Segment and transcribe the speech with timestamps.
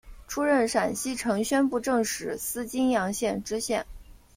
[0.27, 3.85] 出任陕西承宣布政使司泾阳县知县。